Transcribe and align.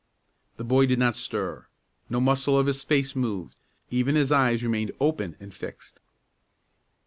The 0.57 0.63
boy 0.63 0.87
did 0.87 0.97
not 0.97 1.15
stir; 1.15 1.67
no 2.09 2.19
muscle 2.19 2.57
of 2.57 2.65
his 2.65 2.83
face 2.83 3.15
moved; 3.15 3.59
even 3.91 4.15
his 4.15 4.31
eyes 4.31 4.63
remained 4.63 4.93
open 4.99 5.35
and 5.39 5.53
fixed. 5.53 5.99